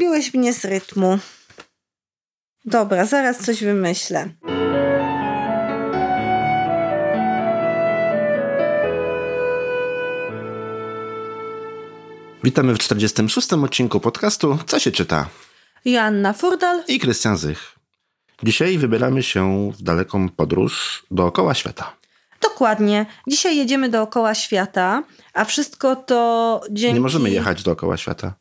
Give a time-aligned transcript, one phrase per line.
[0.00, 1.18] Wybiłeś mnie z rytmu.
[2.64, 4.28] Dobra, zaraz coś wymyślę.
[12.44, 13.52] Witamy w 46.
[13.52, 15.28] odcinku podcastu Co się czyta?
[15.84, 17.78] Joanna Furdal i Krystian Zych.
[18.42, 21.96] Dzisiaj wybieramy się w daleką podróż dookoła świata.
[22.42, 23.06] Dokładnie.
[23.28, 25.02] Dzisiaj jedziemy dookoła świata,
[25.34, 26.94] a wszystko to dzięki...
[26.94, 28.39] Nie możemy jechać dookoła świata.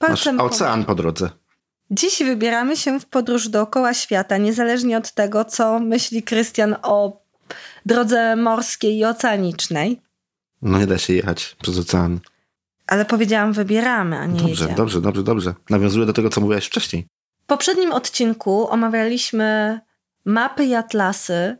[0.00, 1.30] Masz ocean po drodze.
[1.90, 7.22] Dziś wybieramy się w podróż dookoła świata, niezależnie od tego, co myśli Krystian o
[7.86, 10.00] drodze morskiej i oceanicznej.
[10.62, 12.20] No nie da się jechać przez ocean.
[12.86, 14.74] Ale powiedziałam wybieramy, a nie Dobrze, jedziemy.
[14.74, 15.54] dobrze, dobrze, dobrze.
[15.70, 17.06] Nawiązuję do tego, co mówiłaś wcześniej.
[17.42, 19.80] W poprzednim odcinku omawialiśmy
[20.24, 21.56] mapy i atlasy,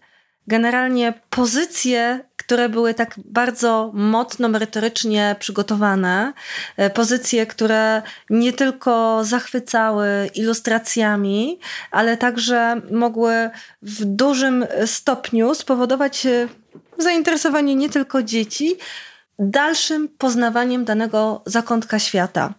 [0.47, 6.33] generalnie pozycje, które były tak bardzo mocno merytorycznie przygotowane,
[6.77, 11.59] e, pozycje, które nie tylko zachwycały ilustracjami,
[11.91, 13.51] ale także mogły
[13.83, 16.49] w dużym stopniu spowodować e,
[16.99, 18.77] zainteresowanie nie tylko dzieci,
[19.39, 22.55] dalszym poznawaniem danego zakątka świata.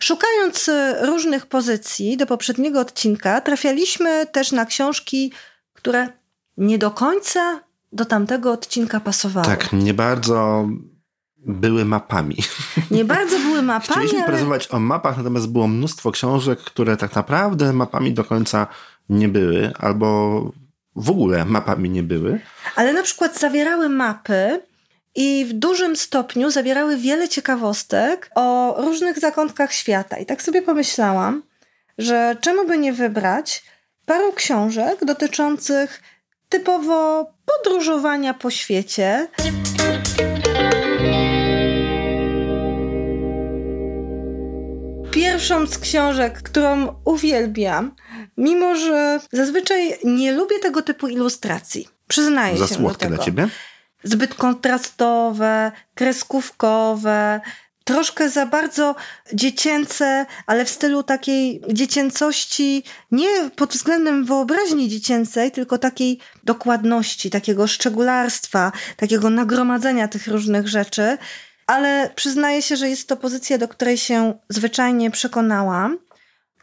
[0.00, 5.32] Szukając e, różnych pozycji do poprzedniego odcinka, trafialiśmy też na książki,
[5.74, 6.08] które
[6.56, 9.46] nie do końca do tamtego odcinka pasowały.
[9.46, 10.68] Tak, nie bardzo
[11.38, 12.36] były mapami.
[12.90, 13.90] Nie bardzo były mapami.
[13.90, 14.26] Chcieliśmy ale...
[14.26, 18.66] prezentować o mapach, natomiast było mnóstwo książek, które tak naprawdę mapami do końca
[19.08, 20.40] nie były, albo
[20.96, 22.40] w ogóle mapami nie były.
[22.76, 24.60] Ale na przykład zawierały mapy,
[25.14, 30.16] i w dużym stopniu zawierały wiele ciekawostek o różnych zakątkach świata.
[30.16, 31.42] I tak sobie pomyślałam,
[31.98, 33.64] że czemu by nie wybrać
[34.06, 36.02] paru książek dotyczących
[36.48, 39.28] typowo podróżowania po świecie.
[45.10, 47.94] Pierwszą z książek, którą uwielbiam,
[48.36, 51.88] mimo że zazwyczaj nie lubię tego typu ilustracji.
[52.08, 53.14] Przyznaję Za się słodkie do tego.
[53.16, 53.48] dla ciebie?
[54.02, 57.40] Zbyt kontrastowe, kreskówkowe,
[57.88, 58.94] troszkę za bardzo
[59.32, 67.66] dziecięce, ale w stylu takiej dziecięcości, nie pod względem wyobraźni dziecięcej, tylko takiej dokładności, takiego
[67.66, 71.18] szczególarstwa, takiego nagromadzenia tych różnych rzeczy.
[71.66, 75.98] Ale przyznaję się, że jest to pozycja, do której się zwyczajnie przekonałam.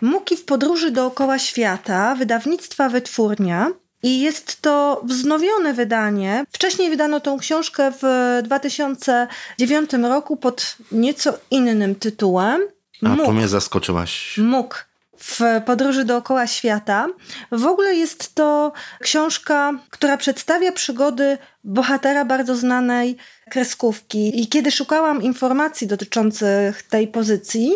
[0.01, 3.71] Muki w podróży dookoła świata, wydawnictwa Wytwórnia.
[4.03, 6.45] I jest to wznowione wydanie.
[6.51, 12.61] Wcześniej wydano tą książkę w 2009 roku pod nieco innym tytułem.
[13.05, 14.37] A tu mnie zaskoczyłaś.
[14.37, 14.85] Muk
[15.17, 17.07] w podróży dookoła świata.
[17.51, 23.17] W ogóle jest to książka, która przedstawia przygody bohatera bardzo znanej
[23.49, 24.41] kreskówki.
[24.41, 27.75] I kiedy szukałam informacji dotyczących tej pozycji,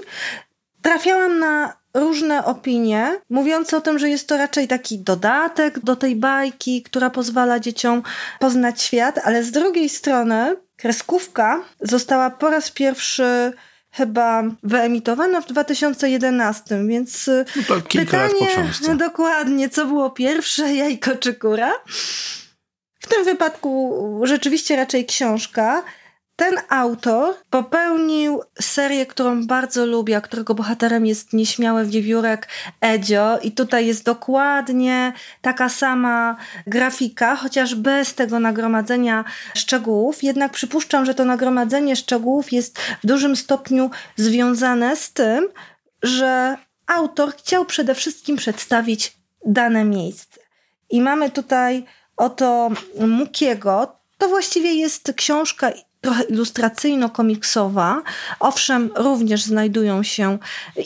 [0.82, 6.16] trafiałam na różne opinie, mówiące o tym, że jest to raczej taki dodatek do tej
[6.16, 8.04] bajki, która pozwala dzieciom
[8.40, 13.54] poznać świat, ale z drugiej strony kreskówka została po raz pierwszy
[13.92, 21.34] chyba wyemitowana w 2011, więc no to kilka pytanie, dokładnie, co było pierwsze, jajko czy
[21.34, 21.72] kura?
[23.00, 25.84] W tym wypadku rzeczywiście raczej książka.
[26.40, 32.48] Ten autor popełnił serię, którą bardzo lubię, a którego bohaterem jest nieśmiały wiewiórek
[32.82, 39.24] Edzio i tutaj jest dokładnie taka sama grafika, chociaż bez tego nagromadzenia
[39.56, 40.24] szczegółów.
[40.24, 45.48] Jednak przypuszczam, że to nagromadzenie szczegółów jest w dużym stopniu związane z tym,
[46.04, 46.58] że
[46.88, 50.40] autor chciał przede wszystkim przedstawić dane miejsce.
[50.90, 51.86] I mamy tutaj
[52.18, 54.00] oto Mukiego.
[54.18, 58.02] To właściwie jest książka trochę ilustracyjno-komiksowa.
[58.40, 60.38] Owszem, również znajdują się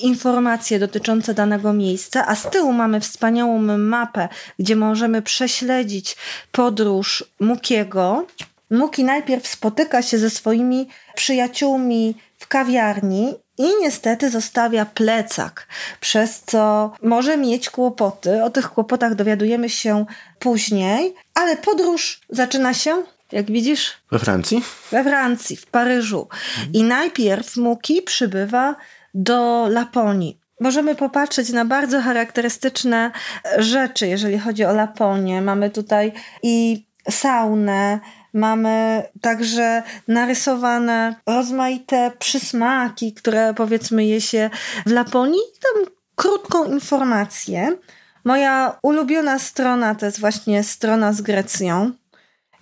[0.01, 4.29] informacje dotyczące danego miejsca, a z tyłu mamy wspaniałą mapę,
[4.59, 6.15] gdzie możemy prześledzić
[6.51, 8.25] podróż Mukiego.
[8.71, 15.67] Muki najpierw spotyka się ze swoimi przyjaciółmi w kawiarni i niestety zostawia plecak,
[15.99, 18.43] przez co może mieć kłopoty.
[18.43, 20.05] O tych kłopotach dowiadujemy się
[20.39, 23.93] później, ale podróż zaczyna się jak widzisz?
[24.11, 24.63] We Francji?
[24.91, 26.27] We Francji, w Paryżu.
[26.73, 28.75] I najpierw Muki przybywa
[29.13, 30.39] do Laponii.
[30.59, 33.11] Możemy popatrzeć na bardzo charakterystyczne
[33.57, 35.41] rzeczy, jeżeli chodzi o Laponię.
[35.41, 36.11] Mamy tutaj
[36.43, 37.99] i saunę,
[38.33, 44.49] mamy także narysowane rozmaite przysmaki, które powiedzmy je się
[44.85, 45.41] w Laponii.
[45.61, 45.85] Tam
[46.15, 47.77] krótką informację.
[48.23, 51.91] Moja ulubiona strona to jest właśnie strona z Grecją.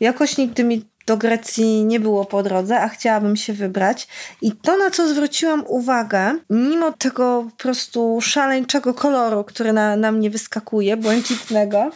[0.01, 4.07] Jakoś nigdy mi do Grecji nie było po drodze, a chciałabym się wybrać.
[4.42, 10.12] I to, na co zwróciłam uwagę, mimo tego po prostu szaleńczego koloru, który na, na
[10.12, 11.92] mnie wyskakuje, błękitnego,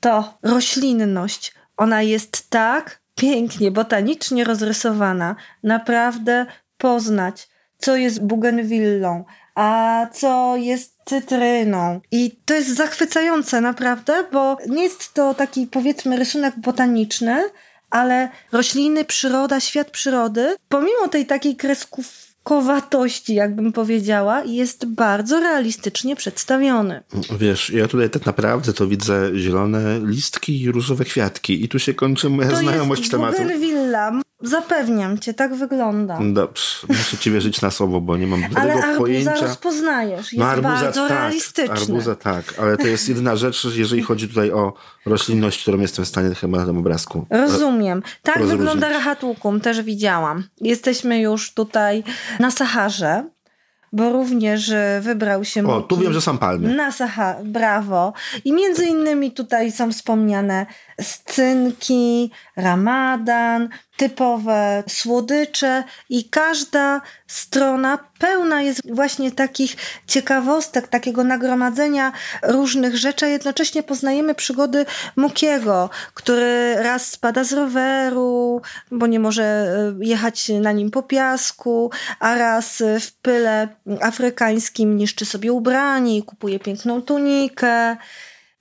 [0.00, 1.54] to roślinność.
[1.76, 5.36] Ona jest tak pięknie, botanicznie rozrysowana.
[5.62, 6.46] Naprawdę
[6.78, 9.24] poznać, co jest bugenwillą,
[9.56, 12.00] a co jest cytryną.
[12.10, 17.44] I to jest zachwycające naprawdę, bo nie jest to taki powiedzmy rysunek botaniczny,
[17.90, 26.16] ale rośliny, przyroda, świat przyrody, pomimo tej takiej kreskówki, kowatości, jakbym powiedziała, jest bardzo realistycznie
[26.16, 27.02] przedstawiony.
[27.38, 31.94] Wiesz, ja tutaj tak naprawdę to widzę zielone listki i różowe kwiatki i tu się
[31.94, 33.38] kończy moja to znajomość jest tematu.
[33.38, 34.20] Bougainvillea.
[34.42, 36.18] Zapewniam cię, tak wygląda.
[36.32, 39.34] Dobrze, muszę ci wierzyć na słowo, bo nie mam ale żadnego arbuza pojęcia.
[39.46, 41.74] rozpoznajesz, jest No arbuza bardzo tak, realistyczny.
[41.74, 44.72] arbuza tak, ale to jest jedyna rzecz, jeżeli chodzi tutaj o
[45.06, 47.26] roślinność, którą jestem w stanie chyba na tym obrazku.
[47.30, 48.02] Rozumiem.
[48.22, 48.58] Tak rozróżnić.
[48.58, 50.44] wygląda rachatukum, też widziałam.
[50.60, 52.04] Jesteśmy już tutaj
[52.38, 53.24] na Saharze,
[53.92, 56.74] bo również e, wybrał się O, tu wiem, że są palmy.
[56.74, 58.12] na Sahar, brawo.
[58.44, 60.66] I między innymi tutaj są wspomniane
[61.02, 69.76] scynki, ramadan, typowe słodycze i każda strona pełna jest właśnie takich
[70.06, 72.12] ciekawostek, takiego nagromadzenia
[72.42, 79.44] różnych rzeczy, a jednocześnie poznajemy przygody Mukiego, który raz spada z roweru, bo nie może
[79.44, 81.90] e, jechać na nim po piasku,
[82.20, 83.68] a raz w pyle
[84.00, 87.96] afrykańskim niszczy sobie ubranie i kupuje piękną tunikę.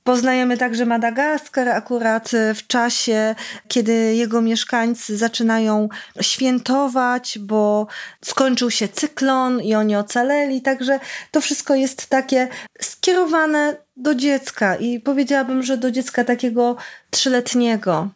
[0.07, 3.35] Poznajemy także Madagaskar akurat w czasie,
[3.67, 5.89] kiedy jego mieszkańcy zaczynają
[6.21, 7.87] świętować, bo
[8.25, 10.61] skończył się cyklon i oni ocaleli.
[10.61, 10.99] Także
[11.31, 12.47] to wszystko jest takie
[12.81, 16.75] skierowane do dziecka i powiedziałabym, że do dziecka takiego
[17.09, 18.09] trzyletniego.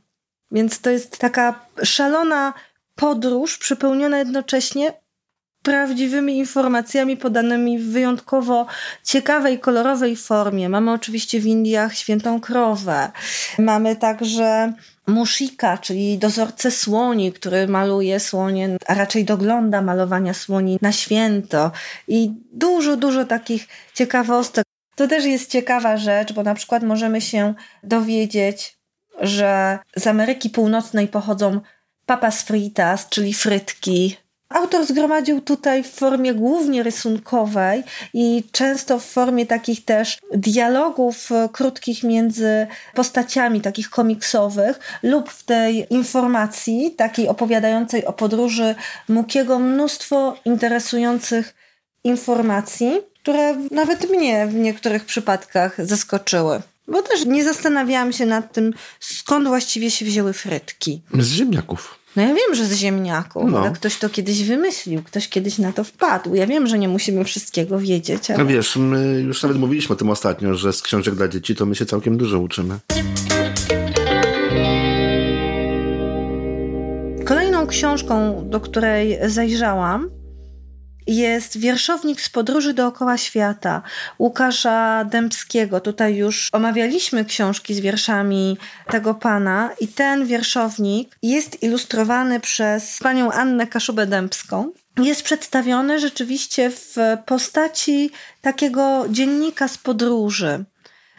[0.52, 2.54] Więc to jest taka szalona
[2.96, 4.94] podróż, przepełniona jednocześnie
[5.64, 8.66] prawdziwymi informacjami podanymi w wyjątkowo
[9.04, 10.70] ciekawej, kolorowej formie.
[10.70, 13.12] Mamy oczywiście w Indiach świętą krowę.
[13.60, 14.74] Mamy także
[15.08, 21.72] Mushika, czyli dozorcę słoni, który maluje słonie, a raczej dogląda malowania słoni na święto.
[22.08, 24.66] I dużo, dużo takich ciekawostek.
[24.96, 27.54] To też jest ciekawa rzecz, bo na przykład możemy się
[27.84, 28.78] dowiedzieć,
[29.22, 31.62] że z Ameryki Północnej pochodzą
[32.06, 34.18] papas fritas, czyli frytki,
[34.50, 41.50] Autor zgromadził tutaj w formie głównie rysunkowej i często w formie takich też dialogów e,
[41.52, 48.76] krótkich między postaciami, takich komiksowych, lub w tej informacji, takiej opowiadającej o podróży
[49.10, 51.56] Mukiego, mnóstwo interesujących
[52.04, 56.62] informacji, które nawet mnie w niektórych przypadkach zaskoczyły.
[56.88, 61.02] Bo też nie zastanawiałam się nad tym, skąd właściwie się wzięły frytki.
[61.14, 61.99] Z ziemniaków.
[62.16, 63.60] No ja wiem, że z ziemniaków, No.
[63.60, 66.36] ale ktoś to kiedyś wymyślił, ktoś kiedyś na to wpadł.
[66.36, 68.40] Ja wiem, że nie musimy wszystkiego wiedzieć, ale...
[68.40, 71.66] No wiesz, my już nawet mówiliśmy o tym ostatnio, że z książek dla dzieci to
[71.66, 72.80] my się całkiem dużo uczymy.
[77.26, 80.10] Kolejną książką, do której zajrzałam,
[81.16, 83.82] jest wierszownik z podróży dookoła świata
[84.20, 85.80] Łukasza Dębskiego.
[85.80, 88.58] Tutaj już omawialiśmy książki z wierszami
[88.92, 94.70] tego pana i ten wierszownik jest ilustrowany przez panią Annę Kaszubę-Dębską.
[94.98, 96.96] Jest przedstawiony rzeczywiście w
[97.26, 98.12] postaci
[98.42, 100.66] takiego dziennika z podróży.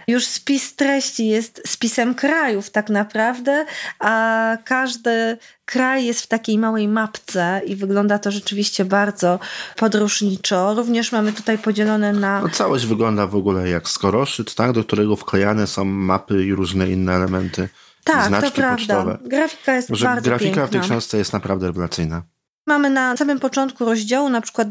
[0.09, 3.65] Już spis treści jest spisem krajów tak naprawdę,
[3.99, 9.39] a każdy kraj jest w takiej małej mapce i wygląda to rzeczywiście bardzo
[9.77, 10.75] podróżniczo.
[10.75, 12.41] Również mamy tutaj podzielone na...
[12.41, 14.73] No, całość wygląda w ogóle jak skoroszyt, tak?
[14.73, 17.69] do którego wklejane są mapy i różne inne elementy.
[18.05, 18.77] Tak, znaczki to prawda.
[18.77, 19.19] pocztowe.
[19.29, 20.67] Grafika jest Że bardzo grafika piękna.
[20.67, 22.23] w tej książce jest naprawdę rewelacyjna.
[22.67, 24.69] Mamy na samym początku rozdziału, na przykład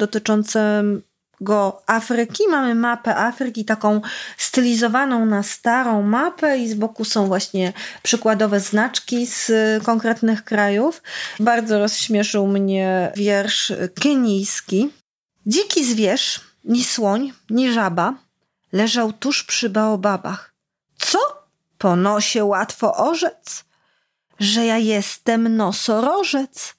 [1.39, 4.01] dotyczącego Afryki, mamy mapę Afryki, taką
[4.37, 9.51] stylizowaną na starą mapę i z boku są właśnie przykładowe znaczki z
[9.83, 11.01] konkretnych krajów.
[11.39, 14.89] Bardzo rozśmieszył mnie wiersz kenijski.
[15.45, 18.13] Dziki zwierz, ni słoń, ni żaba
[18.71, 20.53] leżał tuż przy baobabach.
[20.97, 21.19] Co?
[21.77, 23.65] Po nosie łatwo orzec,
[24.39, 26.75] że ja jestem nosorożec.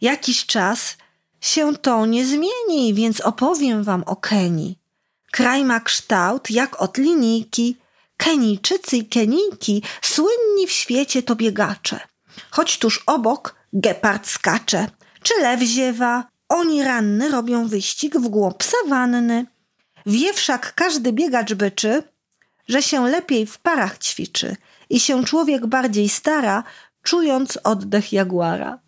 [0.00, 0.96] Jakiś czas
[1.42, 4.78] się to nie zmieni, więc opowiem wam o Kenii.
[5.30, 7.76] Kraj ma kształt jak od linijki.
[8.16, 12.00] Kenijczycy i Kenijki, słynni w świecie to biegacze.
[12.50, 14.88] Choć tuż obok gepard skacze,
[15.22, 19.46] czy lew ziewa, oni ranny robią wyścig w głąb sawanny.
[20.06, 22.02] Wie wszak każdy biegacz byczy,
[22.68, 24.56] że się lepiej w parach ćwiczy
[24.90, 26.64] i się człowiek bardziej stara,
[27.02, 28.78] czując oddech jaguara.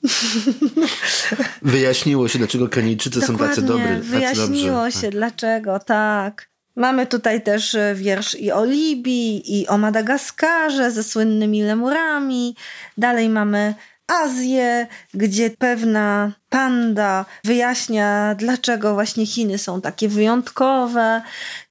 [1.63, 4.01] Wyjaśniło się, dlaczego Kenijczycy są tacy dobrzy.
[4.01, 6.49] Wyjaśniło tacy się, dlaczego, tak.
[6.77, 12.57] Mamy tutaj też e, wiersz i o Libii, i o Madagaskarze ze słynnymi lemurami.
[12.99, 13.75] Dalej mamy
[14.07, 21.23] Azję, gdzie pewna panda wyjaśnia, dlaczego właśnie Chiny są takie wyjątkowe.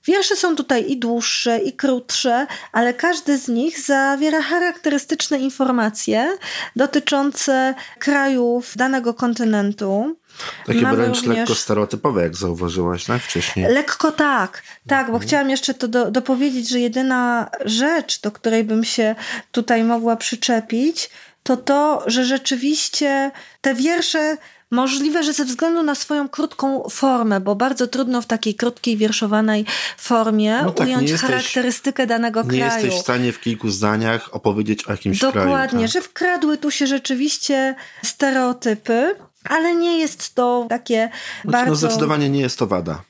[0.05, 6.37] Wiersze są tutaj i dłuższe, i krótsze, ale każdy z nich zawiera charakterystyczne informacje
[6.75, 10.17] dotyczące krajów danego kontynentu.
[10.65, 11.37] Takie Mamy wręcz również...
[11.37, 13.21] lekko stereotypowe, jak zauważyłaś, tak?
[13.21, 13.73] Wcześniej.
[13.73, 15.27] Lekko tak, tak, bo mhm.
[15.27, 19.15] chciałam jeszcze to do, dopowiedzieć, że jedyna rzecz, do której bym się
[19.51, 21.09] tutaj mogła przyczepić,
[21.43, 23.31] to to, że rzeczywiście
[23.61, 24.37] te wiersze
[24.73, 29.65] Możliwe, że ze względu na swoją krótką formę, bo bardzo trudno w takiej krótkiej, wierszowanej
[29.97, 32.63] formie no tak, ująć jesteś, charakterystykę danego nie kraju.
[32.63, 35.49] Nie jesteś w stanie w kilku zdaniach opowiedzieć o jakimś Dokładnie, kraju.
[35.49, 35.93] Dokładnie, tak?
[35.93, 39.15] że wkradły tu się rzeczywiście stereotypy,
[39.49, 41.69] ale nie jest to takie znaczy, no, bardzo...
[41.69, 43.01] No zdecydowanie nie jest to wada.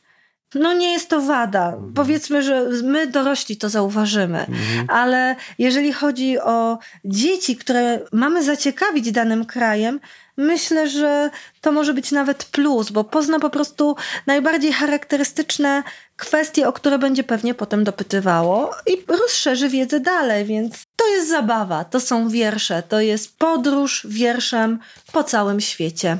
[0.56, 1.68] No nie jest to wada.
[1.68, 1.94] Mhm.
[1.94, 4.90] Powiedzmy, że my dorośli to zauważymy, mhm.
[4.90, 10.00] ale jeżeli chodzi o dzieci, które mamy zaciekawić danym krajem,
[10.38, 11.30] myślę, że
[11.62, 13.96] to może być nawet plus, bo pozna po prostu
[14.28, 15.84] najbardziej charakterystyczne
[16.16, 21.84] kwestie, o które będzie pewnie potem dopytywało i rozszerzy wiedzę dalej, więc to jest zabawa,
[21.84, 24.80] to są wiersze, to jest podróż wierszem
[25.12, 26.18] po całym świecie.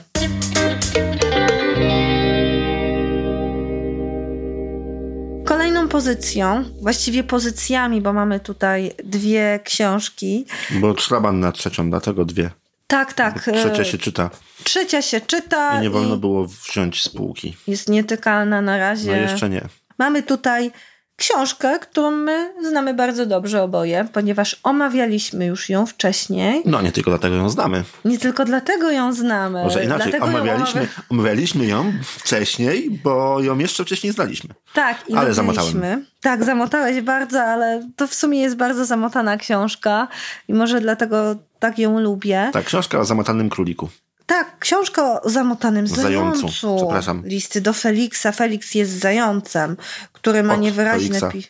[5.94, 10.46] Pozycją, właściwie pozycjami, bo mamy tutaj dwie książki.
[10.70, 12.50] Bo szlaban na trzecią, dlatego dwie.
[12.88, 13.42] Tak, tak.
[13.42, 14.30] Trzecia e, się czyta.
[14.64, 15.80] Trzecia się czyta.
[15.80, 17.58] I nie wolno i było wziąć spółki.
[17.68, 19.12] Jest nietykalna na razie.
[19.12, 19.62] No jeszcze nie.
[19.98, 20.72] Mamy tutaj
[21.16, 26.62] książkę, którą my znamy bardzo dobrze oboje, ponieważ omawialiśmy już ją wcześniej.
[26.66, 27.84] No, nie tylko dlatego ją znamy.
[28.06, 29.64] Nie tylko dlatego ją znamy.
[29.64, 34.50] Może inaczej, omawialiśmy, ją omawialiśmy ją wcześniej, bo ją jeszcze wcześniej znaliśmy.
[34.74, 36.06] Tak, i ale zamotałem.
[36.22, 40.08] Tak, zamotałeś bardzo, ale to w sumie jest bardzo zamotana książka
[40.48, 42.50] i może dlatego tak ją lubię.
[42.54, 43.90] Tak, książka o zamotanym króliku.
[44.26, 46.40] Tak, książka o zamotanym zającu.
[46.40, 46.76] zającu.
[46.78, 47.22] Przepraszam.
[47.26, 48.32] Listy do Feliksa.
[48.32, 49.78] Felix jest zającem,
[50.12, 51.32] który ma Od niewyraźne...
[51.32, 51.48] Pi-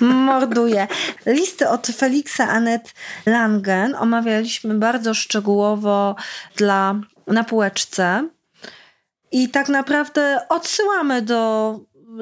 [0.00, 0.88] Morduje.
[1.26, 2.94] Listy od Feliksa Anet
[3.26, 6.16] Langen omawialiśmy bardzo szczegółowo
[6.56, 6.94] dla
[7.26, 8.28] na półeczce.
[9.32, 11.80] I tak naprawdę odsyłamy do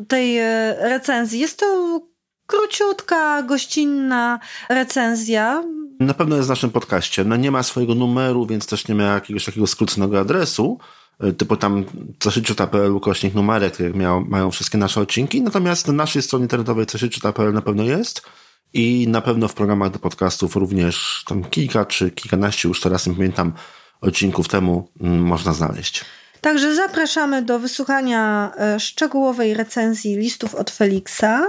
[0.08, 1.40] tej e, recenzji.
[1.40, 2.00] Jest to
[2.46, 5.64] króciutka, gościnna recenzja.
[6.00, 7.24] Na pewno jest w naszym podcaście.
[7.24, 10.78] No nie ma swojego numeru, więc też nie ma jakiegoś takiego skróconego adresu,
[11.20, 11.84] e, typu tam
[12.18, 15.42] coszyczyta.pl ukośnik numerek, które miał, mają wszystkie nasze odcinki.
[15.42, 18.22] Natomiast na naszej stronie internetowej coszyczyta.pl na pewno jest.
[18.74, 23.14] I na pewno w programach do podcastów również tam kilka czy kilkanaście, już teraz nie
[23.14, 23.52] pamiętam,
[24.00, 26.04] odcinków temu mm, można znaleźć.
[26.42, 31.46] Także zapraszamy do wysłuchania e, szczegółowej recenzji listów od Feliksa.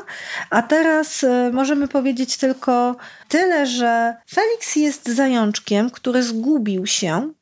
[0.50, 2.96] A teraz e, możemy powiedzieć tylko
[3.28, 7.34] tyle, że Felix jest zajączkiem, który zgubił się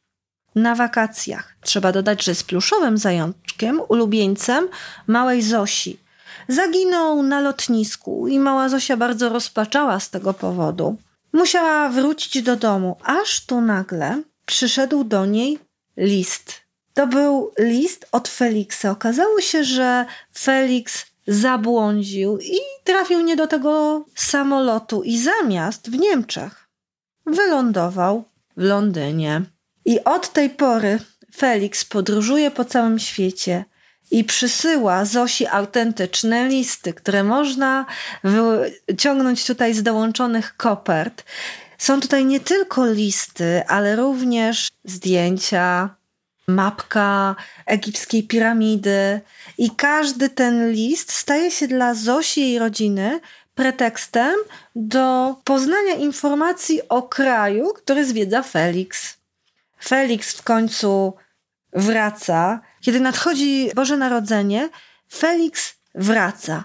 [0.55, 1.55] na wakacjach.
[1.61, 4.67] Trzeba dodać, że jest pluszowym zajączkiem, ulubieńcem
[5.07, 5.99] małej Zosi.
[6.47, 10.97] Zaginął na lotnisku i mała Zosia bardzo rozpaczała z tego powodu.
[11.33, 15.59] Musiała wrócić do domu, aż tu nagle przyszedł do niej
[15.97, 16.60] list
[16.93, 18.91] to był list od Feliksa.
[18.91, 20.05] Okazało się, że
[20.37, 26.67] Felix zabłądził i trafił nie do tego samolotu i zamiast w Niemczech
[27.25, 28.23] wylądował
[28.57, 29.41] w Londynie.
[29.85, 30.99] I od tej pory
[31.35, 33.65] Felix podróżuje po całym świecie
[34.11, 37.85] i przysyła Zosi autentyczne listy, które można
[38.23, 41.23] wyciągnąć tutaj z dołączonych kopert.
[41.77, 45.95] Są tutaj nie tylko listy, ale również zdjęcia,
[46.53, 49.21] mapka egipskiej piramidy.
[49.57, 53.19] I każdy ten list staje się dla Zosi i jej rodziny
[53.55, 54.35] pretekstem
[54.75, 59.17] do poznania informacji o kraju, który zwiedza Felix.
[59.83, 61.13] Felix w końcu
[61.73, 62.61] wraca.
[62.81, 64.69] Kiedy nadchodzi Boże Narodzenie,
[65.11, 66.63] Felix wraca.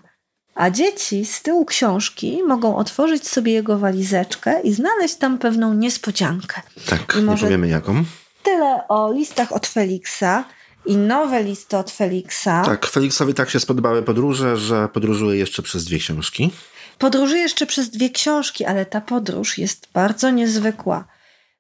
[0.55, 6.63] A dzieci z tyłu książki mogą otworzyć sobie jego walizeczkę i znaleźć tam pewną niespodziankę.
[6.87, 7.47] Tak, I może...
[7.47, 8.05] nie powiemy jaką
[8.47, 10.45] tyle o listach od Feliksa
[10.87, 12.63] i nowe listy od Feliksa.
[12.65, 16.51] Tak, Feliksowi tak się spodobały podróże, że podróżuje jeszcze przez dwie książki.
[16.99, 21.05] Podróżuje jeszcze przez dwie książki, ale ta podróż jest bardzo niezwykła.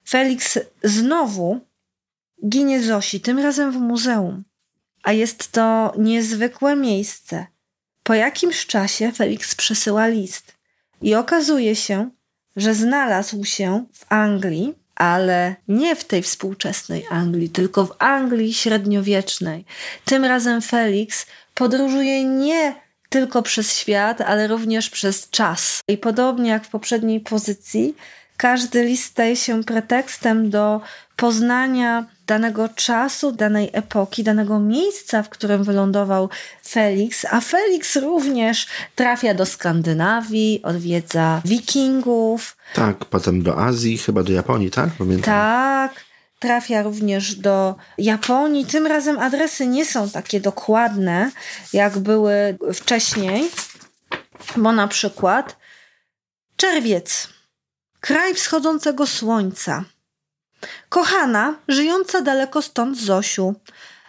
[0.08, 1.60] Felix znowu
[2.48, 4.44] ginie Zosi, tym razem w muzeum.
[5.02, 7.46] A jest to niezwykłe miejsce.
[8.02, 10.54] Po jakimś czasie Felix przesyła list
[11.02, 12.10] i okazuje się,
[12.56, 19.64] że znalazł się w Anglii, ale nie w tej współczesnej Anglii, tylko w Anglii średniowiecznej.
[20.04, 22.74] Tym razem Felix podróżuje nie
[23.08, 25.80] tylko przez świat, ale również przez czas.
[25.88, 27.94] I podobnie jak w poprzedniej pozycji,
[28.36, 30.80] każdy list staje się pretekstem do
[31.16, 36.28] poznania danego czasu, danej epoki, danego miejsca, w którym wylądował
[36.68, 42.56] Felix, a Felix również trafia do Skandynawii, odwiedza wikingów.
[42.74, 44.90] Tak, potem do Azji, chyba do Japonii, tak?
[44.98, 45.24] Pamiętam.
[45.24, 46.04] Tak,
[46.38, 48.66] trafia również do Japonii.
[48.66, 51.30] Tym razem adresy nie są takie dokładne,
[51.72, 53.50] jak były wcześniej,
[54.56, 55.56] bo na przykład
[56.56, 57.28] czerwiec,
[58.00, 59.84] kraj wschodzącego słońca.
[60.88, 63.54] Kochana, żyjąca daleko stąd Zosiu,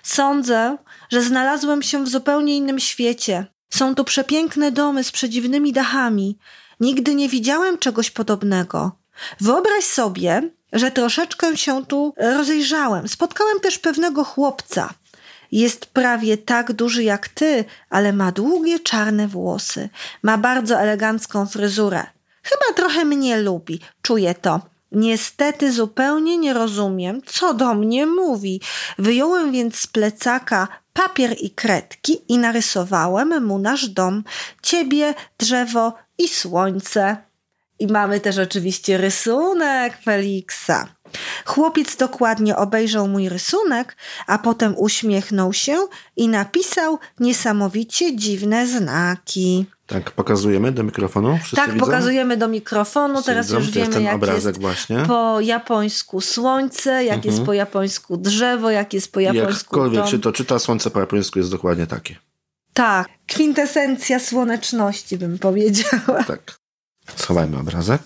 [0.04, 0.78] sądzę,
[1.10, 3.46] że znalazłem się w zupełnie innym świecie.
[3.70, 6.38] Są tu przepiękne domy z przedziwnymi dachami.
[6.80, 8.92] Nigdy nie widziałem czegoś podobnego.
[9.42, 13.08] Wyobraź sobie, że troszeczkę się tu rozejrzałem.
[13.08, 14.94] Spotkałem też pewnego chłopca.
[15.52, 19.90] Jest prawie tak duży jak ty, ale ma długie czarne włosy.
[20.24, 22.06] Ma bardzo elegancką fryzurę.
[22.44, 24.62] Chyba trochę mnie lubi, czuję to.
[24.92, 28.62] Niestety zupełnie nie rozumiem, co do mnie mówi.
[28.98, 34.24] Wyjąłem więc z plecaka papier i kredki i narysowałem mu nasz dom,
[34.62, 37.18] ciebie, drzewo i słońce.
[37.80, 40.88] I mamy też oczywiście rysunek Feliksa.
[41.46, 49.66] Chłopiec dokładnie obejrzał mój rysunek, a potem uśmiechnął się i napisał niesamowicie dziwne znaki.
[49.88, 51.38] Tak, pokazujemy do mikrofonu?
[51.38, 51.86] Wszyscy tak, widzą?
[51.86, 53.14] pokazujemy do mikrofonu.
[53.14, 53.58] Wszyscy Teraz widzą?
[53.58, 55.04] już wiemy, jest jak jest właśnie.
[55.08, 57.34] po japońsku słońce, jak mhm.
[57.34, 60.12] jest po japońsku drzewo, jak jest po japońsku Jakkolwiek dom.
[60.12, 62.16] się to czyta, słońce po japońsku jest dokładnie takie.
[62.74, 66.24] Tak, kwintesencja słoneczności bym powiedziała.
[66.28, 66.60] Tak.
[67.16, 68.02] Schowajmy obrazek.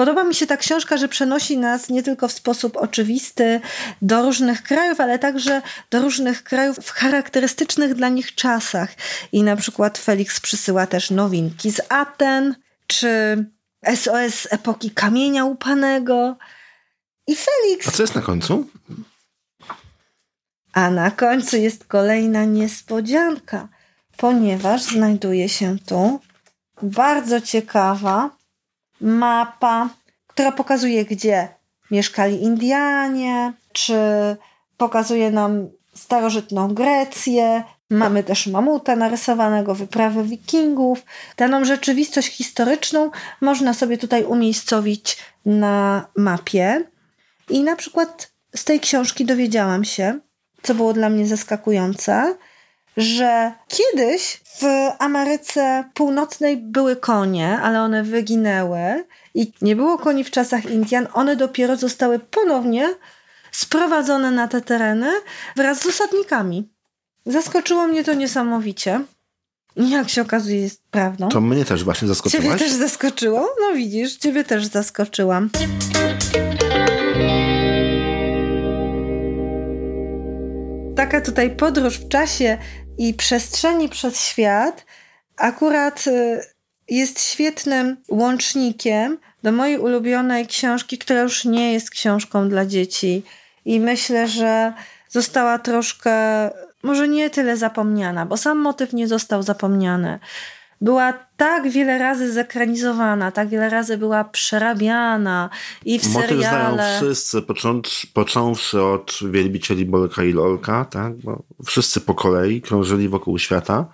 [0.00, 3.60] Podoba mi się ta książka, że przenosi nas nie tylko w sposób oczywisty
[4.02, 8.94] do różnych krajów, ale także do różnych krajów w charakterystycznych dla nich czasach.
[9.32, 12.54] I na przykład Felix przysyła też nowinki z Aten,
[12.86, 13.44] czy
[13.96, 16.36] SOS epoki kamienia upanego.
[17.26, 17.88] I Felix.
[17.88, 18.66] A co jest na końcu?
[20.72, 23.68] A na końcu jest kolejna niespodzianka,
[24.16, 26.20] ponieważ znajduje się tu
[26.82, 28.39] bardzo ciekawa
[29.00, 29.88] mapa,
[30.26, 31.48] która pokazuje, gdzie
[31.90, 33.96] mieszkali Indianie, czy
[34.76, 37.62] pokazuje nam starożytną Grecję.
[37.90, 41.02] Mamy też mamuta narysowanego, wyprawy wikingów.
[41.36, 43.10] Daną rzeczywistość historyczną
[43.40, 46.84] można sobie tutaj umiejscowić na mapie.
[47.48, 50.18] I na przykład z tej książki dowiedziałam się,
[50.62, 52.34] co było dla mnie zaskakujące,
[53.00, 54.64] że kiedyś w
[54.98, 61.06] Ameryce Północnej były konie, ale one wyginęły i nie było koni w czasach Indian.
[61.12, 62.94] One dopiero zostały ponownie
[63.52, 65.10] sprowadzone na te tereny
[65.56, 66.68] wraz z osadnikami.
[67.26, 69.00] Zaskoczyło mnie to niesamowicie.
[69.76, 71.28] Jak się okazuje, jest prawdą.
[71.28, 72.42] To mnie też właśnie zaskoczyło.
[72.42, 73.54] Ciebie też zaskoczyło?
[73.60, 75.50] No widzisz, ciebie też zaskoczyłam.
[80.96, 82.58] Taka tutaj podróż w czasie
[83.00, 84.86] i przestrzeni przez świat
[85.36, 86.40] akurat y,
[86.88, 93.22] jest świetnym łącznikiem do mojej ulubionej książki, która już nie jest książką dla dzieci.
[93.64, 94.72] I myślę, że
[95.08, 96.12] została troszkę,
[96.82, 100.18] może nie tyle zapomniana, bo sam motyw nie został zapomniany.
[100.80, 105.50] Była tak wiele razy zekranizowana, tak wiele razy była przerabiana
[105.84, 106.74] i w Motyw seriale.
[106.74, 111.16] znają wszyscy, począwszy, począwszy od wielbicieli Bolka i Lolka, tak?
[111.16, 113.86] Bo wszyscy po kolei krążyli wokół świata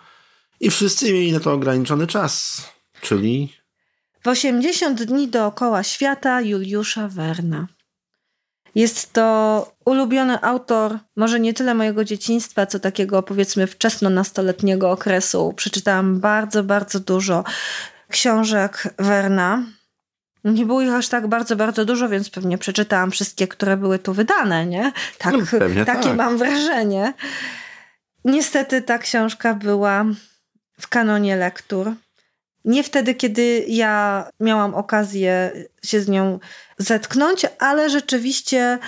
[0.60, 2.64] i wszyscy mieli na to ograniczony czas,
[3.00, 3.52] czyli...
[4.24, 7.66] W 80 dni dookoła świata Juliusza Werna.
[8.76, 15.52] Jest to ulubiony autor, może nie tyle mojego dzieciństwa, co takiego powiedzmy wczesno-nastoletniego okresu.
[15.56, 17.44] Przeczytałam bardzo, bardzo dużo
[18.10, 19.62] książek Werna.
[20.44, 24.12] Nie było ich aż tak bardzo, bardzo dużo, więc pewnie przeczytałam wszystkie, które były tu
[24.12, 24.92] wydane, nie?
[25.18, 26.16] Tak, no, takie tak.
[26.16, 27.14] mam wrażenie.
[28.24, 30.04] Niestety ta książka była
[30.80, 31.92] w kanonie lektur.
[32.66, 35.52] Nie wtedy, kiedy ja miałam okazję
[35.84, 36.38] się z nią
[36.78, 38.78] zetknąć, ale rzeczywiście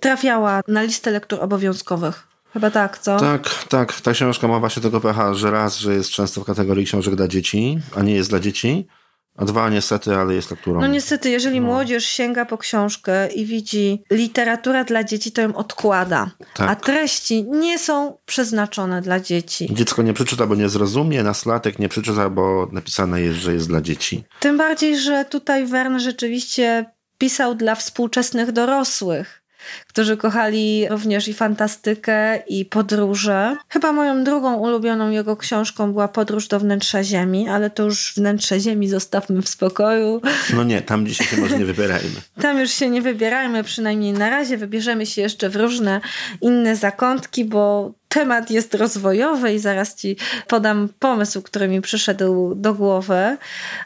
[0.00, 2.26] trafiała na listę lektur obowiązkowych.
[2.52, 3.16] Chyba tak, co?
[3.16, 4.00] Tak, tak.
[4.00, 7.28] Ta książka ma właśnie tego pecha, że raz, że jest często w kategorii książek dla
[7.28, 8.88] dzieci, a nie jest dla dzieci.
[9.36, 10.80] A dwa niestety, ale jest lekturą.
[10.80, 11.66] No niestety, jeżeli no.
[11.66, 16.30] młodzież sięga po książkę i widzi literatura dla dzieci, to ją odkłada.
[16.54, 16.70] Tak.
[16.70, 19.68] A treści nie są przeznaczone dla dzieci.
[19.72, 23.80] Dziecko nie przeczyta, bo nie zrozumie, nastolatek nie przeczyta, bo napisane jest, że jest dla
[23.80, 24.24] dzieci.
[24.40, 26.84] Tym bardziej, że tutaj Wern rzeczywiście
[27.18, 29.42] pisał dla współczesnych dorosłych
[29.90, 33.56] którzy kochali również i fantastykę, i podróże.
[33.68, 38.60] Chyba moją drugą ulubioną jego książką była Podróż do wnętrza Ziemi, ale to już wnętrze
[38.60, 40.22] Ziemi zostawmy w spokoju.
[40.54, 42.20] No nie, tam dzisiaj się może nie wybierajmy.
[42.42, 44.56] tam już się nie wybierajmy, przynajmniej na razie.
[44.56, 46.00] Wybierzemy się jeszcze w różne
[46.40, 52.74] inne zakątki, bo temat jest rozwojowy i zaraz Ci podam pomysł, który mi przyszedł do
[52.74, 53.36] głowy.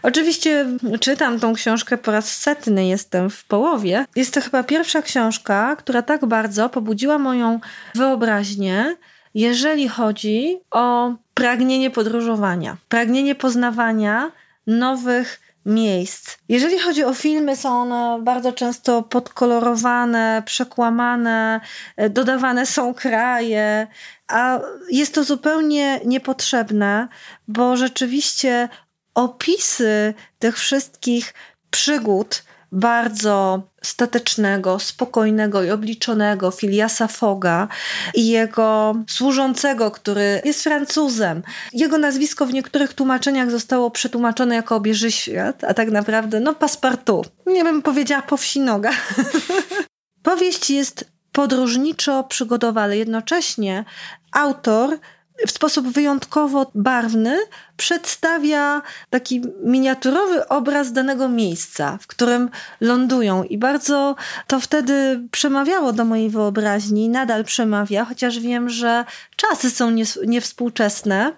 [0.02, 0.66] Oczywiście
[1.00, 4.04] czytam tą książkę po raz setny, jestem w połowie.
[4.16, 7.60] Jest to chyba pierwsza książka, która tak bardzo pobudziła moją
[7.94, 8.96] wyobraźnię,
[9.34, 14.32] jeżeli chodzi o pragnienie podróżowania, pragnienie poznawania
[14.66, 16.36] nowych miejsc.
[16.48, 21.60] Jeżeli chodzi o filmy, są one bardzo często podkolorowane, przekłamane,
[21.96, 23.86] e, dodawane są kraje,
[24.28, 27.08] a jest to zupełnie niepotrzebne,
[27.48, 28.68] bo rzeczywiście
[29.14, 31.34] opisy tych wszystkich
[31.70, 37.68] przygód bardzo statecznego, spokojnego i obliczonego Filiasa Foga
[38.14, 41.42] i jego służącego, który jest Francuzem.
[41.72, 47.28] Jego nazwisko w niektórych tłumaczeniach zostało przetłumaczone jako obieży świat, a tak naprawdę no passepartout.
[47.46, 48.90] Nie bym powiedziała po wsi noga.
[50.22, 53.84] Powieść jest podróżniczo-przygodowa, ale jednocześnie
[54.32, 54.98] autor
[55.46, 57.38] w sposób wyjątkowo barwny
[57.76, 63.44] przedstawia taki miniaturowy obraz danego miejsca, w którym lądują.
[63.44, 64.16] I bardzo
[64.46, 69.04] to wtedy przemawiało do mojej wyobraźni, nadal przemawia, chociaż wiem, że
[69.36, 69.90] czasy są
[70.26, 71.32] niewspółczesne,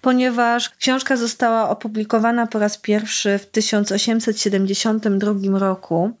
[0.00, 6.12] ponieważ książka została opublikowana po raz pierwszy w 1872 roku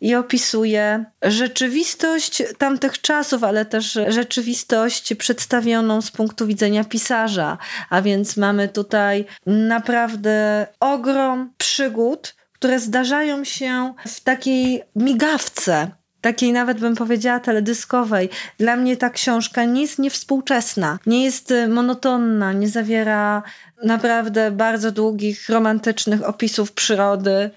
[0.00, 7.58] i opisuje rzeczywistość tamtych czasów, ale też rzeczywistość przedstawioną z punktu widzenia pisarza.
[7.90, 15.90] A więc mamy tutaj naprawdę ogrom przygód, które zdarzają się w takiej migawce
[16.26, 18.28] takiej nawet bym powiedziała teledyskowej.
[18.58, 23.42] Dla mnie ta książka nie jest niewspółczesna, nie jest monotonna, nie zawiera
[23.84, 27.50] naprawdę bardzo długich, romantycznych opisów przyrody.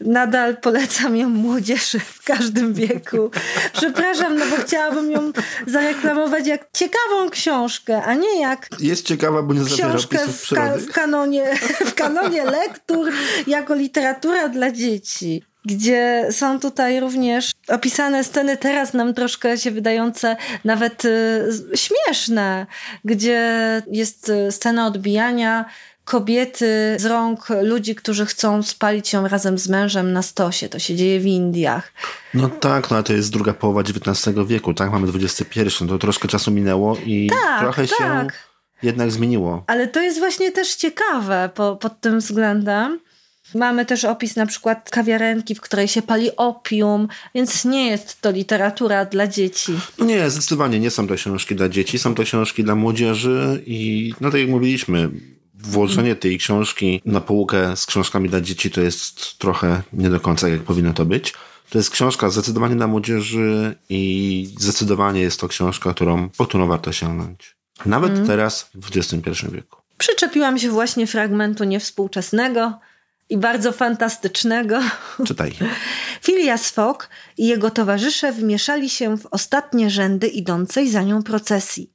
[0.00, 3.30] Nadal polecam ją młodzieży w każdym wieku.
[3.78, 5.32] Przepraszam, no bo chciałabym ją
[5.66, 10.76] zareklamować jak ciekawą książkę, a nie jak jest ciekawa, bo nie zawiera opisów w, ka
[10.78, 11.44] w, kanonie,
[11.90, 13.12] w kanonie lektur
[13.46, 20.36] jako literatura dla dzieci gdzie są tutaj również opisane sceny teraz nam troszkę się wydające
[20.64, 22.66] nawet y, śmieszne,
[23.04, 25.64] gdzie jest y, scena odbijania
[26.04, 30.68] kobiety z rąk ludzi, którzy chcą spalić ją razem z mężem na stosie.
[30.68, 31.92] To się dzieje w Indiach.
[32.34, 34.92] No tak, no ale to jest druga połowa XIX wieku, tak?
[34.92, 37.98] Mamy XXI, to troszkę czasu minęło i tak, trochę tak.
[37.98, 38.26] się
[38.82, 39.64] jednak zmieniło.
[39.66, 43.00] Ale to jest właśnie też ciekawe po, pod tym względem,
[43.54, 48.30] Mamy też opis na przykład kawiarenki, w której się pali opium, więc nie jest to
[48.30, 49.72] literatura dla dzieci.
[49.98, 54.12] No nie, zdecydowanie nie są to książki dla dzieci, są to książki dla młodzieży i
[54.20, 55.10] no tak jak mówiliśmy,
[55.64, 60.48] włożenie tej książki na półkę z książkami dla dzieci to jest trochę nie do końca
[60.48, 61.34] jak powinno to być.
[61.70, 66.92] To jest książka zdecydowanie dla młodzieży i zdecydowanie jest to książka, którą, po którą warto
[66.92, 67.56] sięgnąć.
[67.86, 68.26] Nawet mm.
[68.26, 69.76] teraz w XXI wieku.
[69.98, 72.78] Przyczepiłam się właśnie fragmentu niewspółczesnego,
[73.28, 74.80] i bardzo fantastycznego.
[75.26, 75.52] Czytaj.
[76.24, 77.08] Phileas Fogg
[77.38, 81.90] i jego towarzysze wmieszali się w ostatnie rzędy idącej za nią procesji.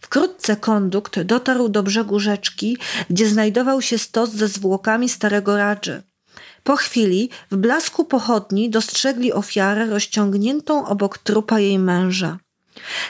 [0.00, 2.78] Wkrótce kondukt dotarł do brzegu rzeczki,
[3.10, 6.02] gdzie znajdował się stos ze zwłokami starego Radży.
[6.64, 12.38] Po chwili w blasku pochodni dostrzegli ofiarę rozciągniętą obok trupa jej męża.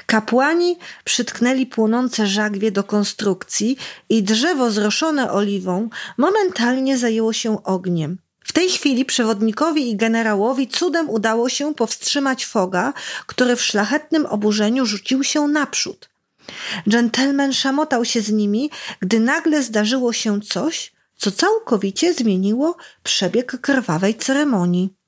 [0.06, 3.76] Kapłani przytknęli płonące żagwie do konstrukcji
[4.08, 8.18] i drzewo zroszone oliwą momentalnie zajęło się ogniem.
[8.44, 12.92] W tej chwili przewodnikowi i generałowi cudem udało się powstrzymać foga,
[13.26, 16.10] który w szlachetnym oburzeniu rzucił się naprzód.
[16.88, 18.70] Dżentelmen szamotał się z nimi,
[19.00, 24.99] gdy nagle zdarzyło się coś, co całkowicie zmieniło przebieg krwawej ceremonii.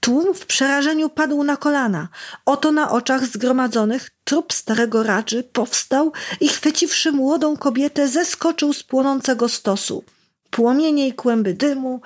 [0.00, 2.08] Tłum w przerażeniu padł na kolana.
[2.46, 9.48] Oto na oczach zgromadzonych trup starego radży powstał i chwyciwszy młodą kobietę zeskoczył z płonącego
[9.48, 10.04] stosu.
[10.50, 12.00] Płomienie i kłęby dymu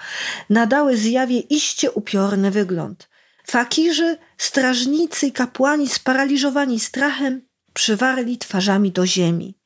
[0.51, 3.09] nadały zjawie iście upiorny wygląd.
[3.47, 7.43] Fakirzy, strażnicy i kapłani sparaliżowani strachem
[7.75, 9.59] przywarli twarzami do ziemi.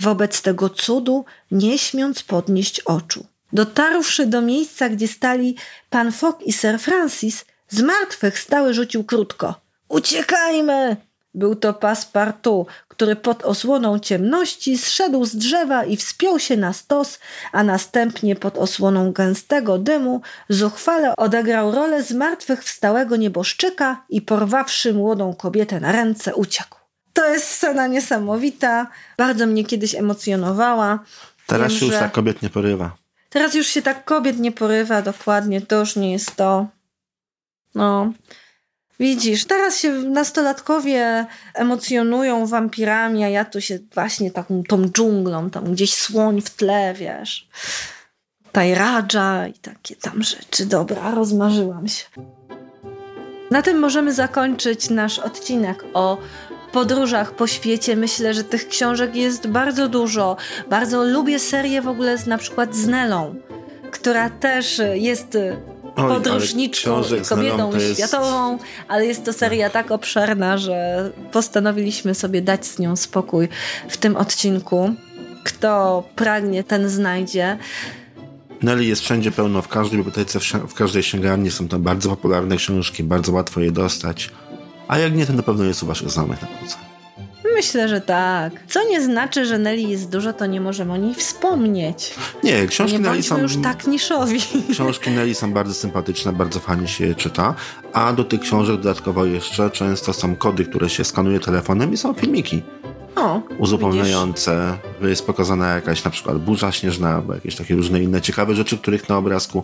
[0.00, 3.26] Wobec tego cudu nie śmiąc podnieść oczu.
[3.52, 5.56] Dotarłszy do miejsca, gdzie stali
[5.90, 9.54] pan Fogg i Sir Francis, z martwych stały rzucił krótko.
[9.88, 10.96] Uciekajmy!
[11.34, 17.18] Był to paspartu, który pod osłoną ciemności zszedł z drzewa i wspiął się na stos,
[17.52, 25.80] a następnie pod osłoną gęstego dymu zuchwale odegrał rolę zmartwychwstałego nieboszczyka i porwawszy młodą kobietę
[25.80, 26.78] na ręce uciekł.
[27.12, 28.86] To jest scena niesamowita,
[29.18, 30.98] bardzo mnie kiedyś emocjonowała.
[31.46, 32.96] Teraz Wiem, już że- tak kobiet nie porywa.
[33.28, 36.66] Teraz już się tak kobiet nie porywa dokładnie, to już nie jest to.
[37.74, 38.12] No.
[39.00, 45.72] Widzisz, teraz się nastolatkowie emocjonują wampirami, a ja tu się właśnie taką tą dżunglą, tam
[45.72, 47.48] gdzieś słoń w tle, wiesz.
[48.52, 50.66] Tajradża i takie tam rzeczy.
[50.66, 52.04] Dobra, rozmarzyłam się.
[53.50, 56.18] Na tym możemy zakończyć nasz odcinek o
[56.72, 57.96] podróżach po świecie.
[57.96, 60.36] Myślę, że tych książek jest bardzo dużo.
[60.70, 63.34] Bardzo lubię serię w ogóle z, na przykład z Nelą,
[63.90, 69.90] która też jest Oj, ale podróżniczką, Nelą kobietą jest- światową, ale jest to seria tak
[69.90, 73.48] obszerna, że postanowiliśmy sobie dać z nią spokój
[73.88, 74.94] w tym odcinku.
[75.44, 77.58] Kto pragnie, ten znajdzie.
[78.62, 83.02] Nelly jest wszędzie pełno, w każdej bibliotece, w każdej księgarni są tam bardzo popularne książki,
[83.04, 84.30] bardzo łatwo je dostać.
[84.88, 86.76] A jak nie, to na pewno jest u waszych znajomych na półce.
[87.54, 88.52] Myślę, że tak.
[88.68, 92.14] Co nie znaczy, że Nelly jest dużo, to nie możemy o niej wspomnieć.
[92.44, 93.38] Nie, książki Nie Nelly są...
[93.38, 94.40] już tak niszowi.
[94.72, 97.54] Książki Nelly są bardzo sympatyczne, bardzo fajnie się je czyta,
[97.92, 102.14] a do tych książek dodatkowo jeszcze często są kody, które się skanuje telefonem i są
[102.14, 102.62] filmiki
[103.16, 104.78] O, uzupełniające.
[105.02, 109.08] Jest pokazana jakaś na przykład burza śnieżna, albo jakieś takie różne inne ciekawe rzeczy, których
[109.08, 109.62] na obrazku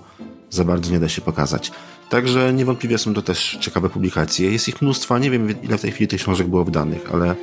[0.51, 1.73] za bardzo nie da się pokazać.
[2.11, 4.51] Także niewątpliwie są to też ciekawe publikacje.
[4.51, 7.35] Jest ich mnóstwo, nie wiem ile w tej chwili tych książek było wydanych, ale...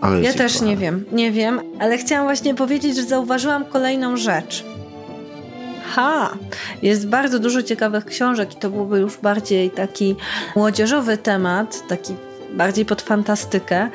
[0.00, 0.66] ale Ja też trochę.
[0.66, 4.64] nie wiem, nie wiem, ale chciałam właśnie powiedzieć, że zauważyłam kolejną rzecz.
[5.94, 6.34] Ha!
[6.82, 10.16] Jest bardzo dużo ciekawych książek i to byłby już bardziej taki
[10.56, 12.14] młodzieżowy temat, taki
[12.54, 13.90] bardziej pod fantastykę,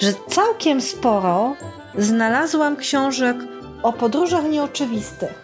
[0.00, 1.56] że całkiem sporo
[1.98, 3.36] znalazłam książek
[3.82, 5.42] o podróżach nieoczywistych.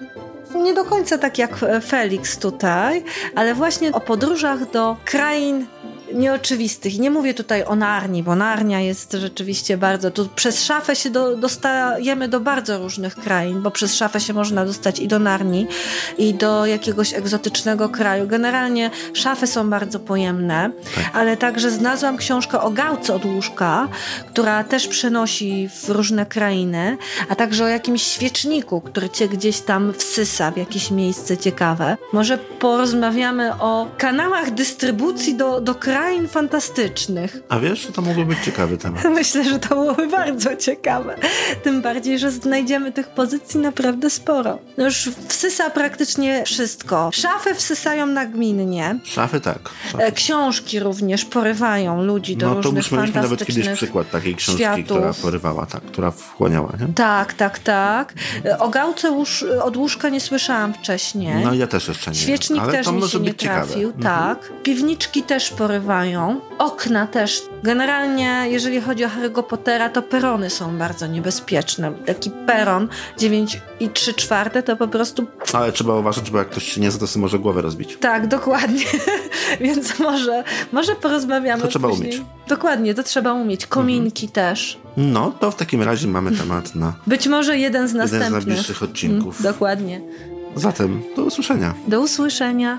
[0.54, 5.66] Nie do końca tak jak e, Felix tutaj, ale właśnie o podróżach do krain
[6.14, 6.94] nieoczywistych.
[6.94, 10.10] I nie mówię tutaj o Narni, bo Narnia jest rzeczywiście bardzo.
[10.10, 14.64] Tu przez szafę się do, dostajemy do bardzo różnych krain, bo przez szafę się można
[14.64, 15.66] dostać i do Narni,
[16.18, 18.26] i do jakiegoś egzotycznego kraju.
[18.26, 20.70] Generalnie szafy są bardzo pojemne,
[21.12, 23.88] ale także znalazłam książkę o gałce od łóżka,
[24.32, 26.96] która też przenosi w różne krainy,
[27.28, 31.96] a także o jakimś świeczniku, który cię gdzieś tam wsysa w jakieś miejsce ciekawe.
[32.12, 37.36] Może porozmawiamy o kanałach dystrybucji do, do krain fantastycznych.
[37.48, 39.04] A wiesz, że to mógłby być ciekawy temat.
[39.14, 41.16] Myślę, że to byłoby bardzo ciekawe.
[41.62, 44.58] Tym bardziej, że znajdziemy tych pozycji naprawdę sporo.
[44.76, 47.10] No już wsysa praktycznie wszystko.
[47.12, 48.98] Szafy wsysają nagminnie.
[49.04, 49.58] Szafy tak.
[49.92, 50.04] Szafy.
[50.04, 54.10] E, Książki również porywają ludzi do No to różnych już mieliśmy nawet kiedyś fantastycznych przykład
[54.10, 54.84] takiej książki, światów.
[54.84, 56.94] która porywała, tak, która wchłaniała, nie?
[56.94, 58.14] Tak, tak, tak.
[58.44, 61.44] E, O gałce łóż, od łóżka nie słyszałam wcześniej.
[61.44, 62.16] No ja też jeszcze nie.
[62.16, 63.66] Świecznik ale też to mi się nie być ciekawe.
[63.66, 64.02] trafił, Mhm.
[64.04, 64.52] tak.
[64.62, 65.87] Piwniczki też porywają.
[66.58, 67.42] Okna też.
[67.62, 71.92] Generalnie, jeżeli chodzi o Harry'ego Pottera, to perony są bardzo niebezpieczne.
[72.06, 76.72] Taki peron 9 i 3 czwarte to po prostu Ale trzeba uważać, bo jak ktoś
[76.72, 77.96] się nie zna, to może głowę rozbić.
[78.00, 78.84] tak, dokładnie.
[79.60, 81.62] Więc może, może porozmawiamy.
[81.62, 82.10] To trzeba później.
[82.10, 82.22] umieć.
[82.48, 83.66] Dokładnie, to trzeba umieć.
[83.66, 84.78] Kominki też.
[84.96, 88.46] No, to w takim razie mamy temat na Być może jeden z jeden z następnych.
[88.46, 89.40] najbliższych odcinków.
[89.40, 90.00] Mm, dokładnie.
[90.56, 91.74] Zatem do usłyszenia.
[91.88, 92.78] Do usłyszenia.